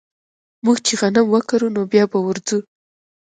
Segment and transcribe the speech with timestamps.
[0.65, 2.59] موږ چې غنم وکرو نو بيا به ورځو